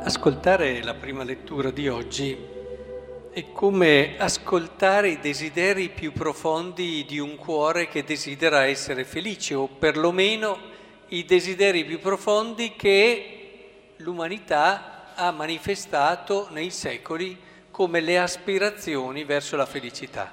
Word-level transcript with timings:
Ascoltare 0.00 0.82
la 0.82 0.94
prima 0.94 1.24
lettura 1.24 1.70
di 1.70 1.88
oggi 1.88 2.36
è 3.30 3.52
come 3.52 4.16
ascoltare 4.16 5.10
i 5.10 5.18
desideri 5.18 5.88
più 5.88 6.12
profondi 6.12 7.04
di 7.04 7.18
un 7.18 7.34
cuore 7.34 7.88
che 7.88 8.04
desidera 8.04 8.64
essere 8.64 9.04
felice 9.04 9.54
o 9.54 9.66
perlomeno 9.66 10.56
i 11.08 11.24
desideri 11.24 11.84
più 11.84 11.98
profondi 11.98 12.74
che 12.76 13.94
l'umanità 13.96 15.14
ha 15.14 15.32
manifestato 15.32 16.46
nei 16.52 16.70
secoli 16.70 17.36
come 17.70 18.00
le 18.00 18.18
aspirazioni 18.18 19.24
verso 19.24 19.56
la 19.56 19.66
felicità. 19.66 20.32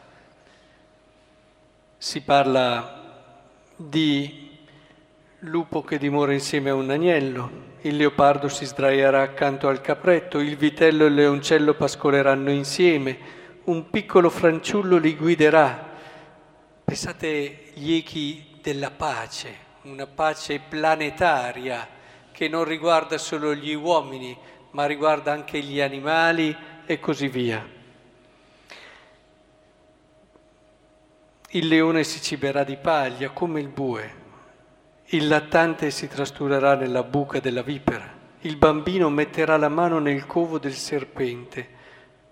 Si 1.98 2.22
parla 2.22 3.04
di 3.76 4.45
lupo 5.48 5.84
che 5.84 5.98
dimora 5.98 6.34
insieme 6.34 6.70
a 6.70 6.76
un 6.76 6.90
agnello, 6.90 7.74
il 7.82 7.98
leopardo 7.98 8.48
si 8.48 8.66
sdraierà 8.66 9.22
accanto 9.22 9.68
al 9.68 9.80
capretto, 9.80 10.40
il 10.40 10.58
vitello 10.58 11.04
e 11.06 11.08
il 11.08 11.14
leoncello 11.14 11.76
pascoleranno 11.76 12.50
insieme, 12.50 13.18
un 13.66 13.90
piccolo 13.90 14.30
fanciullo 14.30 14.98
li 14.98 15.16
guiderà. 15.16 15.94
Pensate 16.84 17.72
gli 17.74 17.94
echi 17.94 18.58
della 18.62 18.92
pace, 18.92 19.56
una 19.84 20.08
pace 20.08 20.60
planetaria 20.68 21.88
che 22.32 22.48
non 22.48 22.64
riguarda 22.64 23.18
solo 23.18 23.54
gli 23.54 23.74
uomini, 23.74 24.36
ma 24.72 24.86
riguarda 24.86 25.32
anche 25.32 25.60
gli 25.60 25.80
animali 25.80 26.56
e 26.86 27.00
così 27.00 27.28
via. 27.28 27.74
Il 31.50 31.68
leone 31.68 32.04
si 32.04 32.22
ciberà 32.22 32.64
di 32.64 32.76
paglia 32.78 33.30
come 33.30 33.62
il 33.62 33.70
bue, 33.70 34.24
il 35.10 35.28
lattante 35.28 35.92
si 35.92 36.08
trasturerà 36.08 36.76
nella 36.76 37.04
buca 37.04 37.40
della 37.40 37.62
vipera, 37.62 38.12
il 38.40 38.58
bambino 38.58 39.10
metterà 39.10 39.56
la 39.56 39.70
mano 39.70 40.00
nel 40.00 40.26
covo 40.26 40.58
del 40.58 40.74
serpente. 40.74 41.74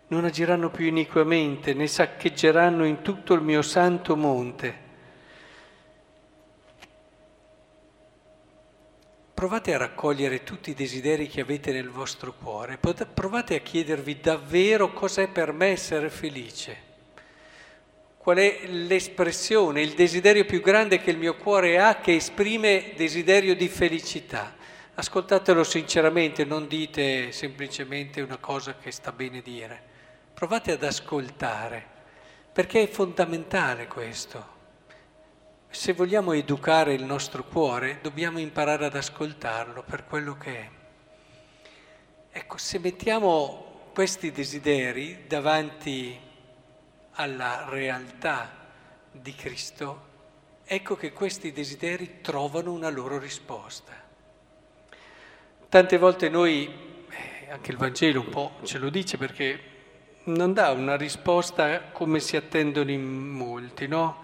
Non 0.08 0.26
agiranno 0.26 0.70
più 0.70 0.86
iniquamente, 0.86 1.74
né 1.74 1.88
saccheggeranno 1.88 2.86
in 2.86 3.02
tutto 3.02 3.34
il 3.34 3.42
mio 3.42 3.62
santo 3.62 4.16
monte. 4.16 4.82
Provate 9.34 9.74
a 9.74 9.78
raccogliere 9.78 10.44
tutti 10.44 10.70
i 10.70 10.76
desideri 10.76 11.28
che 11.28 11.42
avete 11.42 11.72
nel 11.72 11.90
vostro 11.90 12.34
cuore, 12.34 12.78
provate 12.78 13.56
a 13.56 13.60
chiedervi 13.60 14.20
davvero 14.20 14.94
cos'è 14.94 15.28
per 15.28 15.52
me 15.52 15.68
essere 15.68 16.10
felice. 16.10 16.93
Qual 18.24 18.38
è 18.38 18.68
l'espressione, 18.68 19.82
il 19.82 19.96
desiderio 19.96 20.46
più 20.46 20.62
grande 20.62 21.02
che 21.02 21.10
il 21.10 21.18
mio 21.18 21.36
cuore 21.36 21.78
ha 21.78 21.98
che 21.98 22.16
esprime 22.16 22.94
desiderio 22.96 23.54
di 23.54 23.68
felicità? 23.68 24.56
Ascoltatelo 24.94 25.62
sinceramente, 25.66 26.46
non 26.46 26.70
dite 26.70 27.34
semplicemente 27.34 28.22
una 28.22 28.38
cosa 28.38 28.78
che 28.78 28.92
sta 28.92 29.12
bene 29.12 29.42
dire. 29.42 29.84
Provate 30.34 30.72
ad 30.72 30.84
ascoltare, 30.84 31.86
perché 32.54 32.84
è 32.84 32.88
fondamentale 32.88 33.88
questo. 33.88 34.48
Se 35.70 35.92
vogliamo 35.92 36.32
educare 36.32 36.94
il 36.94 37.04
nostro 37.04 37.44
cuore, 37.44 38.00
dobbiamo 38.02 38.40
imparare 38.40 38.86
ad 38.86 38.96
ascoltarlo 38.96 39.84
per 39.84 40.06
quello 40.06 40.38
che 40.38 40.58
è. 40.58 40.70
Ecco, 42.32 42.56
se 42.56 42.80
mettiamo 42.80 43.90
questi 43.94 44.32
desideri 44.32 45.26
davanti 45.28 46.32
alla 47.14 47.66
realtà 47.70 48.52
di 49.12 49.34
Cristo, 49.36 50.12
ecco 50.64 50.96
che 50.96 51.14
questi 51.14 51.52
desideri 51.52 52.22
trovano 52.22 52.72
una 52.72 52.90
loro 52.90 53.20
risposta. 53.20 53.92
Tante 55.70 55.98
volte 55.98 56.30
noi, 56.30 56.66
eh, 57.10 57.52
anche 57.52 57.72
il 57.72 57.78
Vangelo 57.78 58.22
un 58.22 58.30
po' 58.30 58.52
ce 58.64 58.78
lo 58.78 58.90
dice 58.90 59.18
perché 59.18 59.72
non 60.26 60.54
dà 60.54 60.72
una 60.72 60.96
risposta 60.96 61.90
come 61.92 62.20
si 62.20 62.36
attendono 62.36 62.92
in 62.92 63.04
molti, 63.04 63.88
no? 63.88 64.22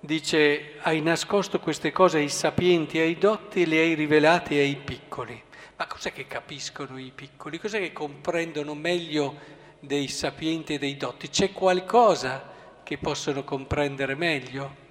Dice, 0.00 0.74
hai 0.82 1.00
nascosto 1.00 1.58
queste 1.58 1.90
cose 1.90 2.18
ai 2.18 2.28
sapienti, 2.28 2.98
ai 2.98 3.18
dotti 3.18 3.66
le 3.66 3.78
hai 3.78 3.94
rivelate 3.94 4.58
ai 4.58 4.76
piccoli. 4.76 5.42
Ma 5.76 5.86
cos'è 5.86 6.12
che 6.12 6.26
capiscono 6.26 6.98
i 6.98 7.10
piccoli? 7.14 7.58
Cos'è 7.58 7.78
che 7.78 7.92
comprendono 7.92 8.74
meglio 8.74 9.56
dei 9.80 10.08
sapienti 10.08 10.74
e 10.74 10.78
dei 10.78 10.96
dotti, 10.96 11.28
c'è 11.28 11.52
qualcosa 11.52 12.56
che 12.82 12.98
possono 12.98 13.44
comprendere 13.44 14.14
meglio? 14.14 14.86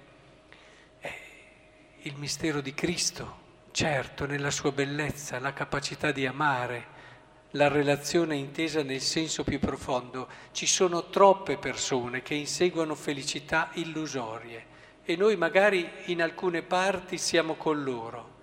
Il 2.02 2.14
mistero 2.16 2.60
di 2.60 2.72
Cristo, 2.72 3.36
certo, 3.70 4.24
nella 4.24 4.50
sua 4.50 4.72
bellezza, 4.72 5.38
la 5.38 5.52
capacità 5.52 6.12
di 6.12 6.26
amare, 6.26 6.96
la 7.52 7.68
relazione 7.68 8.36
intesa 8.36 8.82
nel 8.82 9.00
senso 9.00 9.44
più 9.44 9.58
profondo. 9.58 10.28
Ci 10.52 10.66
sono 10.66 11.08
troppe 11.08 11.58
persone 11.58 12.22
che 12.22 12.34
inseguono 12.34 12.94
felicità 12.94 13.70
illusorie 13.74 14.66
e 15.04 15.16
noi 15.16 15.36
magari 15.36 15.88
in 16.06 16.22
alcune 16.22 16.62
parti 16.62 17.18
siamo 17.18 17.54
con 17.54 17.82
loro 17.82 18.36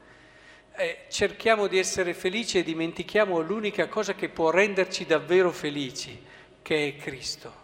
eh, 0.77 1.05
cerchiamo 1.09 1.67
di 1.67 1.77
essere 1.77 2.13
felici 2.13 2.57
e 2.57 2.63
dimentichiamo 2.63 3.39
l'unica 3.41 3.87
cosa 3.87 4.13
che 4.13 4.29
può 4.29 4.49
renderci 4.49 5.05
davvero 5.05 5.51
felici, 5.51 6.21
che 6.61 6.87
è 6.87 7.01
Cristo. 7.01 7.63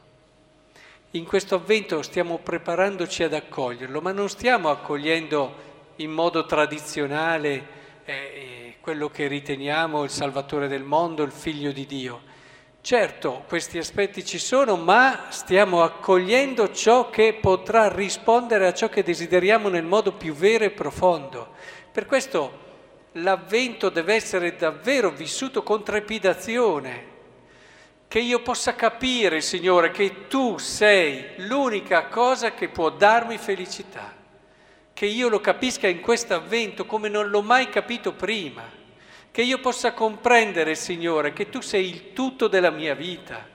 In 1.12 1.26
questo 1.26 1.56
avvento 1.56 2.02
stiamo 2.02 2.38
preparandoci 2.38 3.24
ad 3.24 3.34
accoglierlo, 3.34 4.00
ma 4.02 4.12
non 4.12 4.30
stiamo 4.30 4.70
accogliendo 4.70 5.70
in 5.98 6.12
modo 6.12 6.46
tradizionale 6.46 7.80
eh, 8.06 8.14
eh 8.14 8.62
quello 8.82 9.10
che 9.10 9.28
riteniamo 9.28 10.04
il 10.04 10.10
Salvatore 10.10 10.68
del 10.68 10.82
mondo, 10.82 11.22
il 11.22 11.32
Figlio 11.32 11.72
di 11.72 11.86
Dio. 11.86 12.22
Certo, 12.82 13.44
questi 13.48 13.78
aspetti 13.78 14.26
ci 14.26 14.40
sono, 14.40 14.76
ma 14.76 15.28
stiamo 15.30 15.84
accogliendo 15.84 16.72
ciò 16.72 17.12
che 17.12 17.38
potrà 17.40 17.94
rispondere 17.94 18.66
a 18.66 18.74
ciò 18.74 18.90
che 18.90 19.04
desideriamo 19.04 19.70
nel 19.70 19.84
modo 19.84 20.14
più 20.14 20.34
vero 20.34 20.64
e 20.64 20.72
profondo. 20.72 21.50
Per 21.92 22.08
questo 22.08 22.70
l'avvento 23.14 23.90
deve 23.90 24.14
essere 24.14 24.56
davvero 24.56 25.10
vissuto 25.10 25.64
con 25.64 25.84
trepidazione, 25.84 27.10
che 28.08 28.20
io 28.20 28.42
possa 28.42 28.76
capire, 28.76 29.42
Signore, 29.42 29.92
che 29.92 30.28
tu 30.28 30.58
sei 30.58 31.32
l'unica 31.38 32.08
cosa 32.08 32.54
che 32.54 32.70
può 32.70 32.90
darmi 32.90 33.38
felicità, 33.38 34.14
che 34.94 35.06
io 35.06 35.30
lo 35.30 35.40
capisca 35.40 35.88
in 35.88 36.02
questo 36.02 36.34
avvento 36.34 36.86
come 36.86 37.10
non 37.10 37.30
l'ho 37.30 37.42
mai 37.42 37.70
capito 37.70 38.14
prima, 38.14 38.64
che 39.32 39.42
io 39.42 39.60
possa 39.60 39.94
comprendere, 39.94 40.76
Signore, 40.76 41.32
che 41.32 41.50
tu 41.50 41.62
sei 41.62 41.90
il 41.90 42.12
tutto 42.14 42.48
della 42.48 42.70
mia 42.70 42.94
vita, 42.94 43.48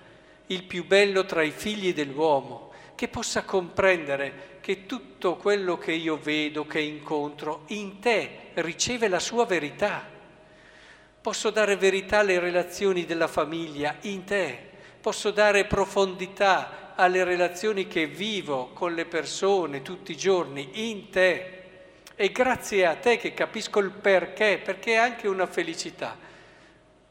il 0.46 0.64
più 0.64 0.86
bello 0.86 1.26
tra 1.26 1.42
i 1.42 1.50
figli 1.50 1.92
dell'uomo, 1.92 2.65
che 2.96 3.06
possa 3.06 3.44
comprendere 3.44 4.58
che 4.60 4.86
tutto 4.86 5.36
quello 5.36 5.78
che 5.78 5.92
io 5.92 6.16
vedo, 6.16 6.66
che 6.66 6.80
incontro, 6.80 7.62
in 7.66 8.00
te 8.00 8.48
riceve 8.54 9.06
la 9.06 9.20
sua 9.20 9.44
verità. 9.44 10.04
Posso 11.20 11.50
dare 11.50 11.76
verità 11.76 12.18
alle 12.18 12.40
relazioni 12.40 13.04
della 13.04 13.28
famiglia 13.28 13.96
in 14.00 14.24
te, 14.24 14.58
posso 15.00 15.30
dare 15.30 15.66
profondità 15.66 16.94
alle 16.96 17.22
relazioni 17.22 17.86
che 17.86 18.06
vivo 18.06 18.70
con 18.72 18.94
le 18.94 19.04
persone 19.04 19.82
tutti 19.82 20.12
i 20.12 20.16
giorni 20.16 20.90
in 20.90 21.10
te. 21.10 21.52
E 22.16 22.32
grazie 22.32 22.86
a 22.86 22.96
te 22.96 23.18
che 23.18 23.34
capisco 23.34 23.78
il 23.78 23.90
perché, 23.90 24.58
perché 24.64 24.94
è 24.94 24.96
anche 24.96 25.28
una 25.28 25.46
felicità. 25.46 26.16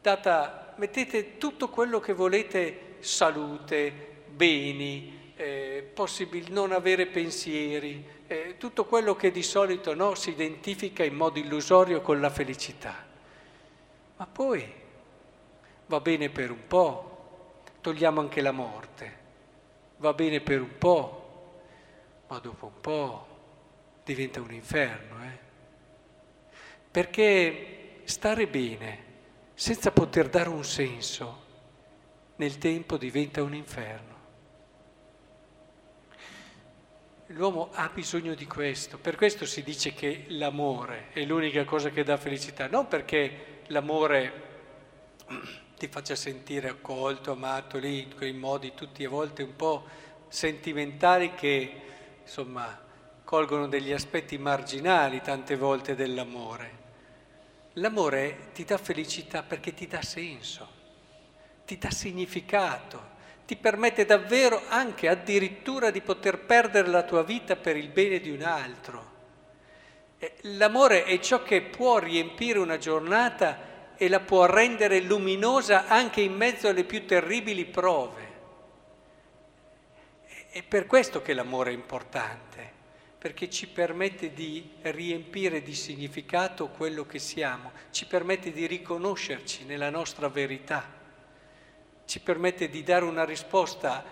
Data, 0.01 0.73
mettete 0.77 1.37
tutto 1.37 1.69
quello 1.69 1.99
che 1.99 2.13
volete, 2.13 2.95
salute, 2.99 4.23
beni, 4.27 5.24
eh, 5.35 5.89
possibil- 5.93 6.51
non 6.51 6.71
avere 6.71 7.07
pensieri, 7.07 8.05
eh, 8.27 8.55
tutto 8.57 8.85
quello 8.85 9.15
che 9.15 9.31
di 9.31 9.43
solito 9.43 9.93
no, 9.93 10.15
si 10.15 10.29
identifica 10.29 11.03
in 11.03 11.15
modo 11.15 11.39
illusorio 11.39 12.01
con 12.01 12.19
la 12.19 12.29
felicità. 12.29 13.05
Ma 14.17 14.25
poi 14.25 14.73
va 15.87 15.99
bene 15.99 16.29
per 16.29 16.51
un 16.51 16.67
po', 16.67 17.63
togliamo 17.81 18.21
anche 18.21 18.41
la 18.41 18.51
morte, 18.51 19.17
va 19.97 20.13
bene 20.13 20.39
per 20.41 20.61
un 20.61 20.77
po', 20.77 21.23
ma 22.27 22.39
dopo 22.39 22.65
un 22.67 22.81
po' 22.81 23.27
diventa 24.03 24.41
un 24.41 24.53
inferno. 24.53 25.23
Eh? 25.23 25.37
Perché 26.89 27.99
stare 28.05 28.47
bene 28.47 29.03
senza 29.53 29.91
poter 29.91 30.29
dare 30.29 30.49
un 30.49 30.63
senso 30.63 31.43
nel 32.37 32.57
tempo 32.57 32.97
diventa 32.97 33.43
un 33.43 33.53
inferno. 33.53 34.14
L'uomo 37.29 37.69
ha 37.73 37.89
bisogno 37.91 38.35
di 38.35 38.45
questo, 38.45 38.99
per 38.99 39.15
questo 39.15 39.47
si 39.47 39.63
dice 39.63 39.93
che 39.93 40.25
l'amore 40.27 41.07
è 41.11 41.23
l'unica 41.23 41.63
cosa 41.63 41.89
che 41.89 42.03
dà 42.03 42.17
felicità, 42.17 42.67
non 42.67 42.87
perché 42.87 43.61
l'amore 43.67 44.43
ti 45.75 45.87
faccia 45.87 46.13
sentire 46.13 46.69
accolto, 46.69 47.31
amato 47.31 47.79
lì 47.79 48.03
in 48.03 48.15
quei 48.15 48.31
modi 48.31 48.75
tutti 48.75 49.03
a 49.03 49.09
volte 49.09 49.41
un 49.41 49.55
po' 49.55 49.87
sentimentali 50.27 51.33
che 51.33 51.81
insomma 52.21 52.79
colgono 53.23 53.67
degli 53.67 53.91
aspetti 53.91 54.37
marginali 54.37 55.19
tante 55.21 55.55
volte 55.55 55.95
dell'amore. 55.95 56.83
L'amore 57.73 58.51
ti 58.53 58.65
dà 58.65 58.77
felicità 58.77 59.41
perché 59.41 59.73
ti 59.73 59.87
dà 59.87 60.03
senso. 60.03 60.73
ti 61.65 61.79
dà 61.79 61.89
significato, 61.89 63.13
ti 63.45 63.55
permette 63.55 64.05
davvero 64.05 64.63
anche 64.67 65.07
addirittura 65.07 65.91
di 65.91 66.01
poter 66.01 66.39
perdere 66.39 66.87
la 66.87 67.03
tua 67.03 67.23
vita 67.23 67.55
per 67.55 67.77
il 67.77 67.89
bene 67.89 68.19
di 68.19 68.31
un 68.31 68.41
altro. 68.41 69.13
L'amore 70.41 71.03
è 71.03 71.19
ciò 71.19 71.43
che 71.43 71.61
può 71.61 71.99
riempire 71.99 72.57
una 72.57 72.77
giornata 72.77 73.73
e 73.97 74.09
la 74.09 74.19
può 74.19 74.45
rendere 74.45 74.99
luminosa 75.01 75.87
anche 75.87 76.21
in 76.21 76.33
mezzo 76.33 76.67
alle 76.67 76.83
più 76.83 77.05
terribili 77.05 77.65
prove. 77.65 78.33
È 80.49 80.63
per 80.63 80.87
questo 80.87 81.21
che 81.21 81.33
l'amore 81.33 81.71
è 81.71 81.73
importante, 81.73 82.71
perché 83.17 83.49
ci 83.49 83.67
permette 83.67 84.33
di 84.33 84.71
riempire 84.81 85.61
di 85.61 85.75
significato 85.75 86.69
quello 86.69 87.05
che 87.05 87.19
siamo, 87.19 87.71
ci 87.91 88.05
permette 88.05 88.51
di 88.51 88.65
riconoscerci 88.65 89.65
nella 89.65 89.89
nostra 89.89 90.29
verità, 90.29 91.03
ci 92.05 92.19
permette 92.19 92.69
di 92.69 92.83
dare 92.83 93.05
una 93.05 93.25
risposta 93.25 94.03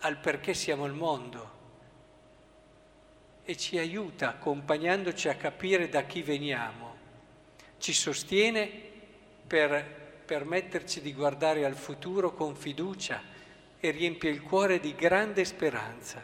al 0.00 0.18
perché 0.18 0.54
siamo 0.54 0.84
al 0.84 0.94
mondo 0.94 1.56
e 3.44 3.56
ci 3.56 3.78
aiuta 3.78 4.28
accompagnandoci 4.28 5.28
a 5.28 5.34
capire 5.34 5.88
da 5.88 6.02
chi 6.02 6.22
veniamo, 6.22 6.96
ci 7.78 7.94
sostiene 7.94 8.70
per 9.46 9.96
permetterci 10.26 11.00
di 11.00 11.14
guardare 11.14 11.64
al 11.64 11.74
futuro 11.74 12.34
con 12.34 12.54
fiducia 12.54 13.22
e 13.80 13.90
riempie 13.90 14.28
il 14.28 14.42
cuore 14.42 14.80
di 14.80 14.94
grande 14.94 15.46
speranza. 15.46 16.20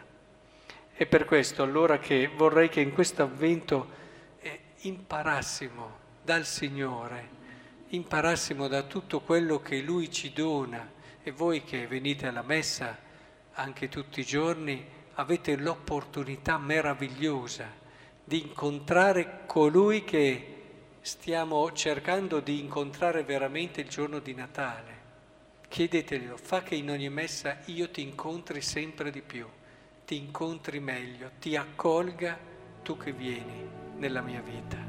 È 0.92 1.06
per 1.06 1.24
questo 1.24 1.62
allora 1.62 1.98
che 1.98 2.28
vorrei 2.28 2.68
che 2.68 2.80
in 2.80 2.92
questo 2.92 3.22
avvento 3.22 4.02
eh, 4.40 4.60
imparassimo 4.80 6.02
dal 6.22 6.44
Signore, 6.44 7.28
imparassimo 7.88 8.68
da 8.68 8.82
tutto 8.82 9.20
quello 9.20 9.60
che 9.60 9.80
Lui 9.80 10.10
ci 10.12 10.32
dona 10.34 10.86
e 11.26 11.32
voi 11.32 11.64
che 11.64 11.86
venite 11.86 12.26
alla 12.26 12.42
messa 12.42 12.96
anche 13.54 13.88
tutti 13.88 14.20
i 14.20 14.24
giorni 14.24 14.86
avete 15.14 15.56
l'opportunità 15.56 16.58
meravigliosa 16.58 17.66
di 18.22 18.42
incontrare 18.42 19.40
colui 19.46 20.04
che 20.04 20.50
stiamo 21.00 21.72
cercando 21.72 22.40
di 22.40 22.60
incontrare 22.60 23.24
veramente 23.24 23.80
il 23.80 23.88
giorno 23.88 24.18
di 24.18 24.34
Natale. 24.34 25.02
Chiedeteglielo, 25.66 26.36
fa 26.36 26.62
che 26.62 26.74
in 26.74 26.90
ogni 26.90 27.08
messa 27.08 27.58
io 27.66 27.90
ti 27.90 28.02
incontri 28.02 28.60
sempre 28.60 29.10
di 29.10 29.22
più, 29.22 29.48
ti 30.04 30.16
incontri 30.16 30.78
meglio, 30.78 31.30
ti 31.40 31.56
accolga 31.56 32.38
tu 32.82 32.98
che 32.98 33.12
vieni 33.12 33.66
nella 33.96 34.20
mia 34.20 34.42
vita. 34.42 34.83